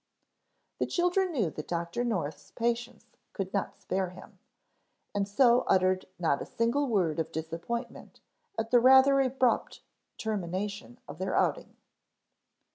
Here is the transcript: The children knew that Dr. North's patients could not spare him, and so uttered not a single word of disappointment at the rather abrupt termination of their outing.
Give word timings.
The 0.79 0.87
children 0.87 1.31
knew 1.31 1.51
that 1.51 1.67
Dr. 1.67 2.03
North's 2.03 2.49
patients 2.49 3.05
could 3.33 3.53
not 3.53 3.79
spare 3.79 4.09
him, 4.09 4.39
and 5.13 5.27
so 5.27 5.59
uttered 5.67 6.07
not 6.17 6.41
a 6.41 6.45
single 6.47 6.87
word 6.87 7.19
of 7.19 7.31
disappointment 7.31 8.19
at 8.57 8.71
the 8.71 8.79
rather 8.79 9.19
abrupt 9.21 9.81
termination 10.17 10.99
of 11.07 11.19
their 11.19 11.35
outing. 11.37 11.77